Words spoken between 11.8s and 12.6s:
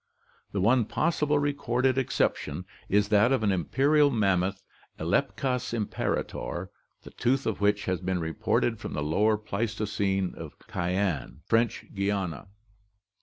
Guiana.